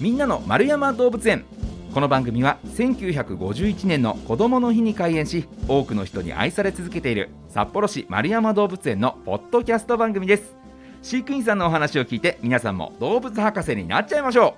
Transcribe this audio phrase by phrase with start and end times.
[0.00, 1.44] みんなの丸山動物園。
[1.92, 10.56] この番組は1951年の子どもの日に開園し多くの人に愛され続けている札幌市丸山動物園のポッドキャスト番組です。
[11.02, 14.56] 飼育員さんのお話を聞いて皆さんも動物博士になっちゃいましょ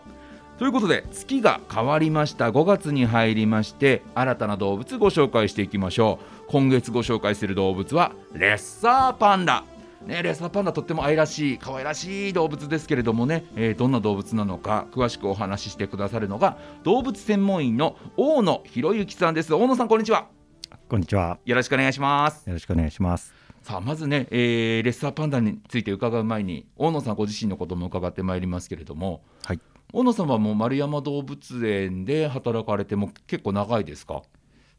[0.57, 0.59] う。
[0.61, 2.51] ということで月が変わりました。
[2.53, 6.51] 5月に入りまして新たな動物ご紹介していきましょう。
[6.53, 9.65] 今月ご紹介する動物はレッサーパンダ。
[10.07, 19.55] ね、レッサーパンダとっても愛らしい可愛らしい動物ですけれどもね、えー、どんな動物なのか詳しくお話ししてくださるのが動物専門員の大野博之さんです。
[19.55, 20.27] 大野さんこんにちは。
[20.89, 21.39] こんにちは。
[21.45, 22.47] よろしくお願いします。
[22.49, 23.33] よろしくお願いします。
[23.63, 29.61] さあまずね、えー、レッサーパンダについて伺う前に大野さんご自身のことも伺ってまいりますけれども、はい、
[29.93, 34.23] 大野さんはもう丸山動物園で働かれても結構長いですか？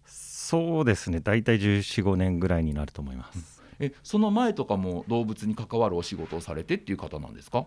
[0.06, 1.22] そうですね。
[1.22, 7.66] 大体1415年ぐらいになると思います、うんえその前とかも動物に関わるお仕事をされてっていう方なんですか？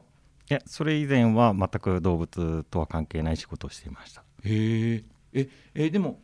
[0.50, 4.22] いやそれ以前は全く動物とは関係ない仕事をしていました。
[4.44, 6.20] へええでも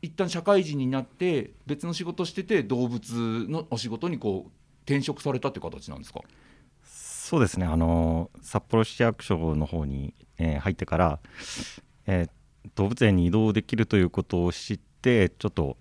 [0.00, 4.50] 一旦社会人になって別の仕事してて動物のお仕事にこう
[4.84, 6.20] 転職されたって形なんですか？
[6.82, 7.66] そうですね。
[7.66, 11.20] あの札幌市役所の方に、えー、入ってから、
[12.06, 15.78] えー、動物園に移動できるということを知ってちょっと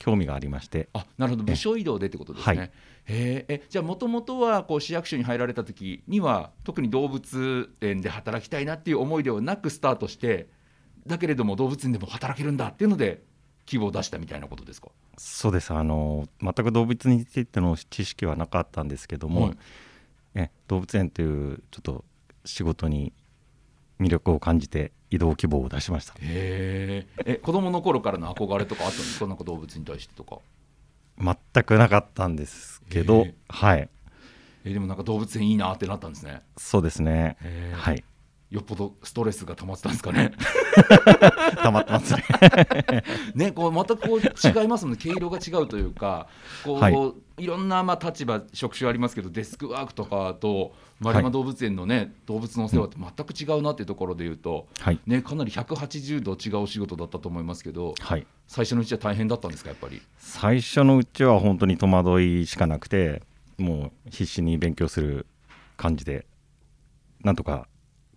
[0.00, 0.88] 興味がありまして。
[0.94, 1.44] あなるほど。
[1.44, 2.70] 部署移動でってことですね、はい、
[3.06, 10.48] えじゃあもともとはこう市役所に入られた時には特に動物園で働きたいなっていう思いではなくスタートして
[11.06, 13.22] だけれども動物園でも働けるんだっていうので
[13.66, 14.88] 希望を出したみたいなことですか？
[15.18, 15.72] そうです。
[15.72, 19.56] あの全く動物についての知識はなかったんですけども、はい、
[20.34, 22.04] え動物園というちょっと
[22.46, 23.12] 仕事に
[24.00, 26.14] 魅力を感じて移動希望を出しました。
[26.20, 30.38] へえ子供の頃からの憧れとかあったんですかなんか動物に対してとか。
[31.18, 33.88] 全くなかったんですけどはい。
[34.64, 36.42] えでもなんか動物園いいなってなったんですね。
[36.56, 37.36] そうですね。
[37.74, 38.04] はい
[38.50, 40.32] よっぽどストレスが溜まってたんですかね。
[41.62, 42.24] 溜まってますね。
[43.34, 44.98] ねこうまたこう違いますもんね。
[45.00, 46.26] 毛色が違うというか
[46.64, 60.02] こう、はい、いろんなまあ立場職種ありますけどデスクワークとかと丸山動物園のね、はい、動物のお世話って全く違うなっていうところでいうと、はい、ね、かなり180度違うお仕事だったと思いますけど、はい、最初のうちは大変だったんですかやっぱり？
[60.18, 63.22] 最初のうちは本当に戸惑いしかなくて
[63.58, 65.26] もう必死に勉強する
[65.76, 66.26] 感じで
[67.22, 67.68] なんとか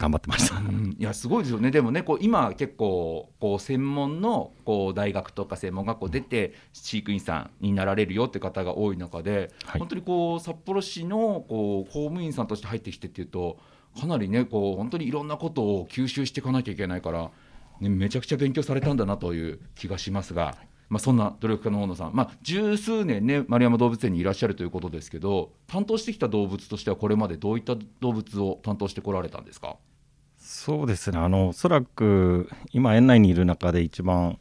[0.03, 1.71] 頑張ってました、うん、いやすごいですよね。
[1.71, 13.59] でもねこう今結構こう専門のこう大学とか専門学校出て飼育員さんになられるよって方が多い中で、はい、本当にこう札幌市のこう公務員さんとして入ってきてっていうと
[13.97, 17.31] かなりねこう本当にいろんなことを吸収していかなきゃいけないから、
[17.79, 20.57] ね、めちゃくちゃ勉強されたんだなという気がしますが。
[20.89, 29.77] まあ、そんな努力家の大野さん、まあ、十数年ね丸山動物園にいらっしゃるということですけど担当してきた動物としてはこれまでどういった動物を担当してこられたんですか？
[30.53, 31.17] そうですね。
[31.17, 34.37] あのおそらく今園内にいる中で一番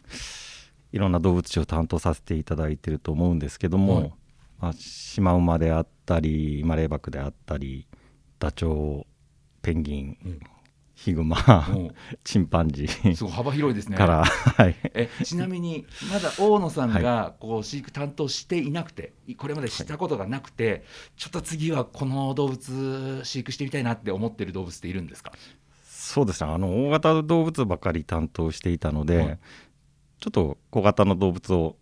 [0.93, 4.13] いろんな動物種を担当させていただいてると思うんですけども、はい、
[4.61, 7.89] まあ、シマウマであったりマレーバクであったり
[8.39, 9.07] ダチョウ
[9.63, 10.41] ペンギン、うん、
[10.95, 11.37] ヒグマ、
[12.23, 13.97] チンパンジーすごい幅広いですね。
[13.97, 20.83] から、はい、えちなみにまだ大野さんがこう飼育担当していなくてこれまでしたことがなくて、はい、
[21.17, 25.33] ちょっと次はこの動物飼育してみたいなって思ってる動物っているんですか？
[26.13, 29.39] そうですねあの大型動物ばかり担当していたので、はい、
[30.21, 31.77] ちょっと小型の動物を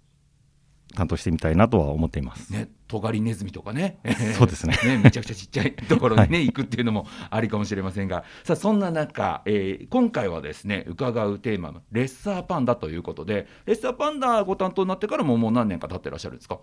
[0.94, 2.52] 担当してみたいなとは思っています。
[2.52, 3.98] ね、トガリネズミとかね、
[4.38, 16.60] そうですね ねめちゃくちゃちっちゃい ところにね、はい、行くっていうのもありかもしれませんが、さあそんな中、えー、今回はですね伺うテーマのレッサーパンダということで、レッサーパンダご担当になってからももう何年か経ってらっしゃるんですか？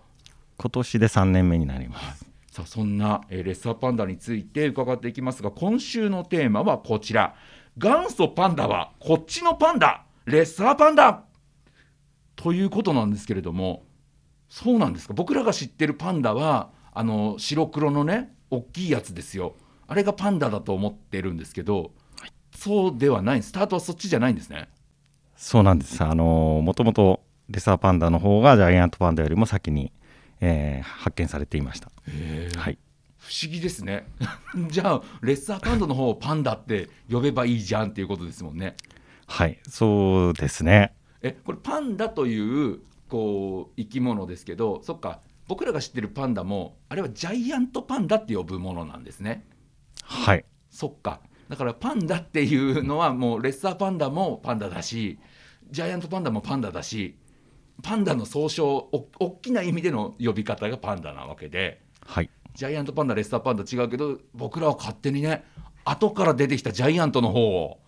[0.56, 2.26] 今年で3年目になります。
[2.50, 7.34] さあそんな、えー、レッサーパンダについて伺っていきますが、今週のテーマはこちら。
[7.80, 11.22] 元祖パンダはこっちのパンダレッサーパンダ。
[12.34, 13.84] ということなんですけれども
[14.48, 15.14] そうなんですか？
[15.14, 19.54] 僕らが知ってるパンダはあの白黒のね大きいやつですよ。
[19.86, 24.68] あれがパンダだと思ってるんですけど、はい、そうではないスタートはそっちじゃないんですね。
[25.36, 26.02] そうなんです。
[26.02, 29.92] あのもともとレッサーパンダの方がジャイアントパンダよりも先に、
[30.40, 31.90] えー、発見されていました。
[32.58, 32.78] はい
[33.28, 34.06] 不思議ですね。
[34.70, 38.74] じゃあレッサーパンダの方をパンダって呼べばいいじゃんっていうことですもんね。
[39.26, 40.94] はいそうですね。
[41.20, 49.44] えこれパンダというこう生き物ですけどそっか僕らが知ってるパンダもあれはジャイアントパンダって呼ぶものなんですね。
[50.02, 50.46] はい。
[50.70, 51.20] そっか。
[51.50, 55.18] だからパンダっていうのはもうレッサーパンダもパンダだし
[55.70, 57.18] ジャイアントパンダもパンダだし
[57.82, 65.44] パンダの総称お大きな意味での呼び方がパンダなわけで、はい、ジャイアントパンダレッサーパンダ違うけど僕らは勝手にね
[65.84, 67.78] 後から出てきたジャイアントの方を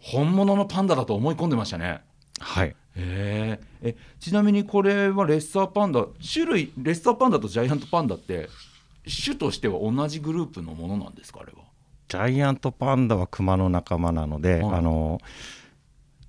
[0.00, 2.02] 本物のパンダだと思い込んでましたね。
[2.38, 2.76] はい。
[2.94, 3.88] へー。
[3.88, 8.50] えちなみにこれはレッサーパンダ種類レッサーパンダとジャイアントパンダって
[9.24, 11.64] 種としては同じグループのものなんですかあれは？
[12.08, 14.74] ジャイアントパンダはクマの仲間なので、はい。
[14.74, 15.22] あの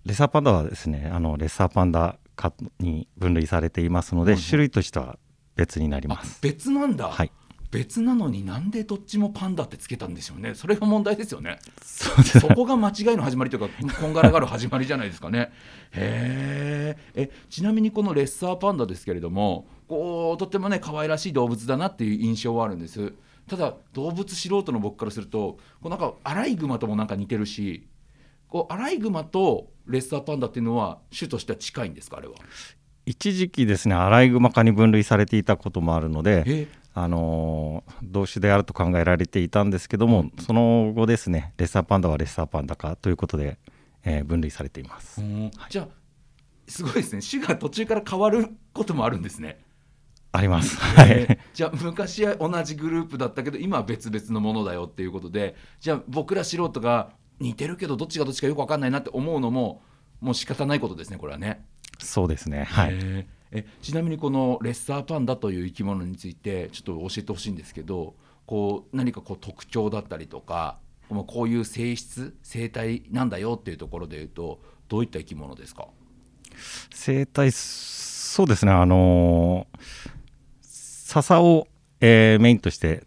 [0.06, 5.20] レッサーパンダはですねあのレッサーパンダ科に分類されていますので、はいはい種類としては
[5.56, 6.40] 別になりあます。
[6.42, 7.32] 別なんだ、はい、
[7.74, 10.54] 別なのになんでどっちもパンダってつけたんでしょうね。
[10.54, 11.58] それが問題ですよね。
[11.82, 15.52] そこが間違いの始まりというかこんがらがる始まりじゃないですかね。
[15.92, 17.22] へー。
[17.22, 23.14] えちなみにこのレッサーパンダですけれどもこうとってもね可愛らしい動物だなっていう印象はあるんです。
[23.50, 27.88] ただ動物素人の僕からするとこうなんかアライグマともなんか似てるし
[28.48, 32.36] こうアライグマとレッサーパンダっていうのは種としては近いんですかあれは？
[33.06, 43.58] 一時期ですねアライグマ科に分類されていたこともあるので、えあのー同種であると考えられていたんですけども、その後ですねレッサーパンダはレッサーパンダ科ということで、
[44.04, 45.22] えー分類されています。
[45.22, 45.88] うんじゃあ
[46.68, 49.60] すごいですね種が途中から変わることもあるんですね
[50.32, 50.78] あります。
[50.78, 59.82] はい、えーじゃあ昔は同じグループだったけど今は別々のものだよっていうことでじゃあ僕ら素人が似てるけどどっちがどっちかよく分かんないなって思うのも
[60.22, 61.66] もう仕方ないことですねこれはね。
[62.00, 62.64] そうですね。
[62.64, 62.94] はい。
[62.94, 68.16] えーえちなみにこのレッサーパンダという生き物についてちょっと教えてほしいんですけど
[68.46, 70.78] こう何かこう特徴だったりとか
[71.10, 74.60] もうこういう性質生態なんだよっていうところでいうと
[74.90, 75.88] どういった生き物ですか？
[76.94, 78.72] 生態そうですね。
[78.72, 79.80] あのー
[81.06, 81.68] 笹を、
[82.02, 83.04] えーメインとして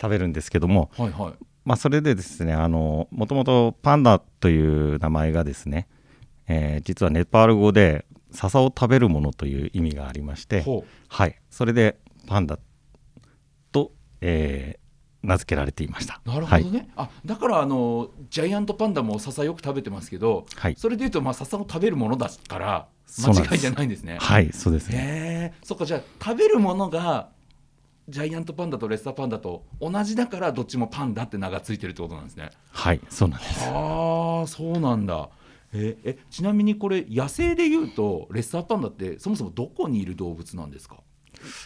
[0.00, 1.32] 食べるんですけども、はいはい。
[1.64, 4.60] まあ、それでですねあのもともとパンダとい
[4.94, 5.86] う名前がですね、
[6.46, 10.64] えー実はネパール語で笹を食べるものという意味がありまして
[11.08, 11.36] はい。
[11.50, 12.58] それでパンダ
[13.72, 14.88] と、えー
[15.22, 16.20] 名付けられていました。
[16.24, 20.74] なるほどね、あだからあのジャイアントパンダも笹よく食べてますけど、はい。
[20.76, 22.88] それでいうとまあ笹を食べるものだから
[23.18, 24.18] 間違いじゃないんですね。
[24.20, 25.54] はい、はい、そうですね。
[25.64, 27.30] そっかじゃあ食べるものが
[28.08, 32.50] ジャイアントパンダとレッサーパンダと同じだからどっちもパンダって名がついてるってことなんですね。
[32.70, 33.68] はいそうなんです。
[33.68, 35.28] はあそうなんだ。
[35.72, 40.96] ええちなみにこれ野生でいうとレッサーパンダってそもそもどこにいる動物なんですか？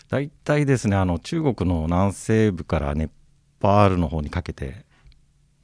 [0.08, 3.08] 大体ですねあの中国の南西部からネ
[3.60, 4.84] パールの方にかけて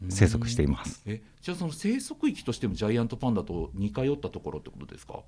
[0.09, 1.03] 生息しています。
[1.07, 5.21] えじゃあその生息域としてもジャイアントパンダと似通ったところってことですか？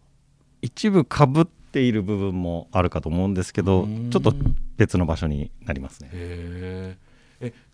[0.62, 4.10] 一部かぶっている部分もあるかと思うんですけどうん。
[4.10, 4.32] ちょっと
[4.76, 6.10] 別の場所になりますね。
[6.12, 6.96] え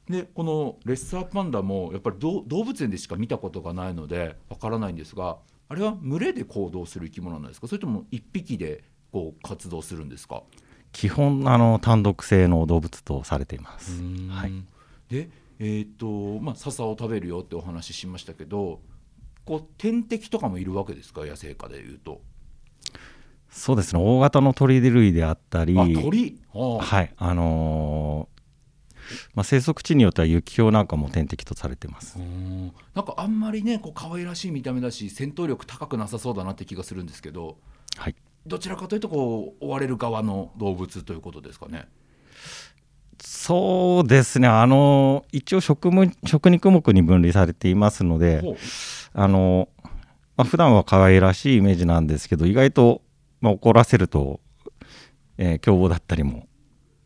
[0.09, 5.39] でこのレッサーパンダもやっぱり動物園でしか見たことがないのでわからないんですが
[5.69, 7.67] あれは群れで行動する生き物なんですか？
[7.67, 10.45] それとも一匹でこう活動するんですか？
[10.93, 14.01] 基本あの単独性の動物とされています。
[14.01, 14.29] うん。
[14.29, 14.53] はい。
[15.09, 18.81] でえっ、とまあ笹を食べるよってお話ししましたけど
[19.45, 21.25] こう天敵とかもいるわけですか？
[21.25, 22.21] 野生下でいうと。
[23.51, 24.01] そうですね。
[24.01, 26.39] 大型の鳥類であったりあ鳥？
[26.55, 26.79] ああ。
[26.79, 27.13] はい。
[27.17, 28.36] あのー
[29.35, 32.19] まあ、生息地によっては雪氷なんかも天敵とされてます。
[32.19, 37.59] うんなんかあんまりねこう可愛らしい見た目だし戦闘力高くなさそうだなって気がするんですけど
[37.97, 38.15] はい。
[38.47, 41.89] どちらかというとこう追われる側の動物ということですかね。
[43.21, 44.49] そうですね。
[44.49, 48.43] あの一応食物食肉目に分類されていますので
[49.15, 49.69] あの、
[50.37, 53.03] まあ、普段は可愛らしいイメージなんですけど意外と、
[53.41, 54.41] まあ、怒らせると、
[55.39, 56.46] えー凶暴だったりも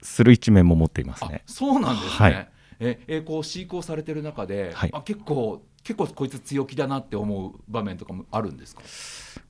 [0.03, 1.43] する一面も持っていますあね。
[1.47, 2.11] そうなんですね。
[2.11, 2.49] はい
[2.83, 8.83] ええこう飼育をされてる中で、はいあ結構結構こいつ強気だなって思う場面とかもあるんですか？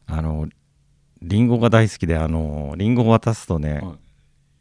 [0.06, 0.48] あの
[1.22, 3.98] リンゴが大好きであのリンゴを渡すとね、はい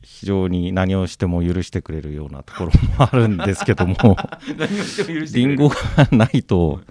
[0.01, 3.95] 非常に何をしても許してくれるようなところもあるんですけども
[4.57, 5.77] 何をしても許してくれるリンゴが
[6.11, 6.81] ないと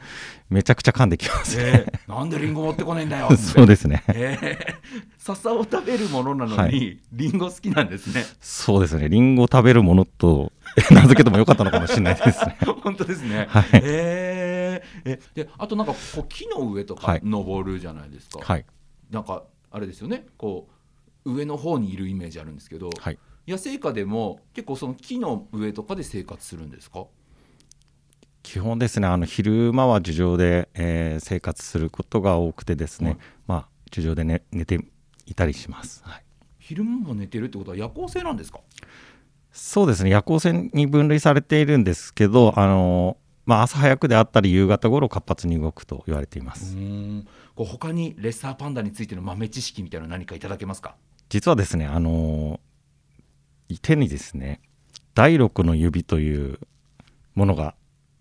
[0.51, 1.63] めちゃくちゃ噛んできますね。
[1.87, 3.29] えーなんでリンゴ持ってこねえんだよ。
[3.37, 4.03] そうですね。
[4.09, 4.75] えー
[5.19, 8.25] 笹を食べるものなのに、はいリンゴ好きなんですね。
[8.41, 9.09] そうですね。
[9.11, 10.53] リンゴを食べるものと
[10.91, 12.57] 名付けてもよかったのかもしれないですね。
[12.83, 13.47] 本当ですね。
[13.51, 18.41] はいえーえであとなんかこう木の上とかはい登るじゃないですか。
[18.43, 18.65] はい。
[19.11, 20.73] なんかあれですよねこう
[21.33, 23.19] 上の方にいるイメージあるんですけど、はい。
[23.47, 27.07] 野生下でも結構その木の上とかで生活するんですか？
[28.43, 33.19] 基本ですねあの昼間は樹上で、えー生活することが多くてですね、はい。
[33.47, 34.79] まあ樹上で、ね、寝て
[35.27, 36.25] いたりします、はい、
[36.59, 38.61] 昼間も寝てるってことは夜行性なんですか？
[39.51, 43.17] そうですね夜行性に分類されているんですけどあの
[43.47, 47.27] まあ、朝早くであったり夕方頃活発に動くと言われています、うん。
[47.55, 50.97] こう他にレッサーパンダについての豆知識みたいなの何かいただけますか？
[51.29, 52.61] 実はですねあの
[53.83, 54.61] 手にですね
[55.15, 56.59] 第六の指という
[57.35, 57.75] ものが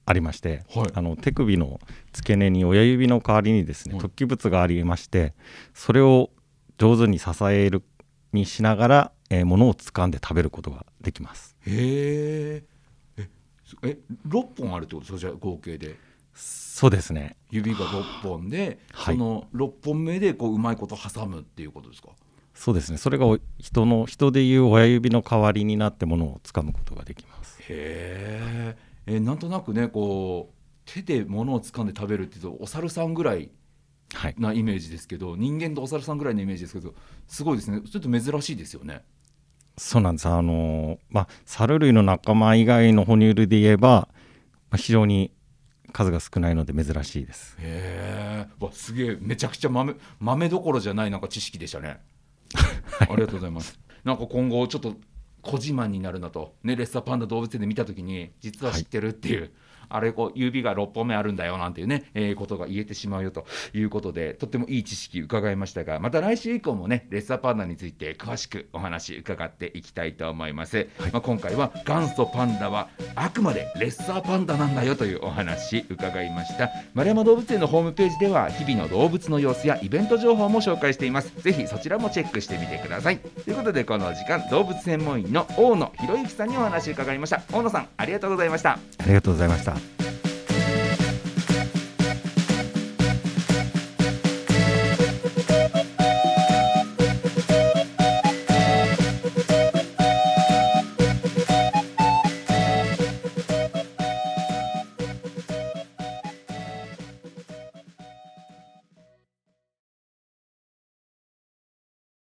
[0.05, 0.91] ありまして、はい。
[0.93, 1.79] あの手首の
[2.13, 4.03] 付け根に親指の代わりにですねはい。
[4.05, 5.33] 突起物がありまして
[5.73, 6.29] それを
[6.77, 7.83] 上手に支える
[8.33, 11.55] にしながら、えー物を掴んで食べることができます。
[11.65, 12.63] へ
[13.17, 13.27] え
[13.83, 13.97] え
[14.27, 15.17] 6本あるってことですか？
[15.19, 15.95] じゃあ合計で。
[16.33, 17.35] そうですね。
[17.49, 19.15] 指が6本で、はい。
[19.15, 22.09] その6本目でこううまいこと挟むっていうことですか？
[22.57, 22.97] そうですね。
[22.97, 27.59] それがお人の人でいう親指の代わりになって物を掴むことができます。
[27.61, 30.53] へええなんとなくねこう
[30.91, 33.51] 手で物を掴んで食べるっていうとお猿さんぐらい
[34.11, 34.35] はい。
[34.39, 36.95] なイメージですけど人間とお猿さんぐらいのイメージですけど
[37.27, 37.81] すごいですね。
[37.81, 39.03] ちょっと珍しいですよね。
[39.77, 40.27] そうなんです。
[40.27, 44.07] あのまあ猿類の仲間以外の哺乳類で言えば、ま
[44.71, 45.31] あ、非常に
[45.93, 47.55] 数が少ないので珍しいです。
[47.59, 49.17] へえわすげえ。
[49.21, 51.99] めちゃくちゃ豆豆どころじゃないなんか知識でしたね
[52.99, 53.79] ありがとうございます。
[54.03, 54.95] なんか今後ちょっと
[55.41, 56.55] 小自慢になるなと。
[56.63, 59.51] ねレッサーパンダ動物園で見た時に実は知ってるっていう、
[59.89, 76.70] あれこう指が6本目あるんだよなんていうね、えーことが言えてしまうよということでとってもいい知識伺いましたがまた来週以降もねレッサーパンダについて詳しくお話伺っていきたいと思います、まあ、今回は元祖パンダはあくまでレッサーパンダなんだよというお話伺いました。
[76.94, 81.32] 丸山動物園のホームページでは日々の動物の様子やイベント情報も紹介しています。
[81.41, 83.20] ぜひそちらもチェックしてみてください。
[83.20, 87.41] ということでこの時間動物専門員の大野博之さんにお話を伺いました。
[87.51, 88.72] 大野さんありがとうございました。
[88.72, 89.76] ありがとうございました